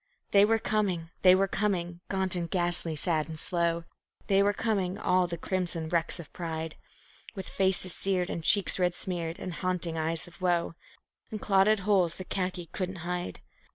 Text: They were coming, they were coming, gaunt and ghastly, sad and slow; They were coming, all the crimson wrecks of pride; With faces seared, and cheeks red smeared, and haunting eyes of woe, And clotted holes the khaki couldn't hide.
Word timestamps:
They 0.31 0.45
were 0.45 0.57
coming, 0.57 1.11
they 1.21 1.35
were 1.35 1.47
coming, 1.47 1.99
gaunt 2.09 2.35
and 2.35 2.49
ghastly, 2.49 2.95
sad 2.95 3.29
and 3.29 3.37
slow; 3.37 3.83
They 4.25 4.41
were 4.41 4.51
coming, 4.51 4.97
all 4.97 5.27
the 5.27 5.37
crimson 5.37 5.89
wrecks 5.89 6.19
of 6.19 6.33
pride; 6.33 6.75
With 7.35 7.47
faces 7.47 7.93
seared, 7.93 8.31
and 8.31 8.43
cheeks 8.43 8.79
red 8.79 8.95
smeared, 8.95 9.37
and 9.37 9.53
haunting 9.53 9.99
eyes 9.99 10.25
of 10.25 10.41
woe, 10.41 10.73
And 11.29 11.39
clotted 11.39 11.81
holes 11.81 12.15
the 12.15 12.23
khaki 12.25 12.65
couldn't 12.71 13.05
hide. 13.05 13.41